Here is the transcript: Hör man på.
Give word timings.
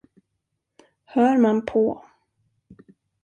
Hör 1.05 1.37
man 1.37 1.65
på. 1.65 2.05